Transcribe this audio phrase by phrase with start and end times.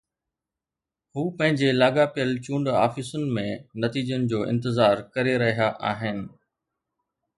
[1.13, 3.45] هو پنهنجي لاڳاپيل چونڊ آفيسن ۾
[3.83, 6.25] نتيجن جو انتظار ڪري رهيا آهن